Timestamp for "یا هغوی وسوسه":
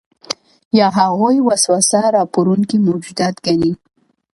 0.77-1.99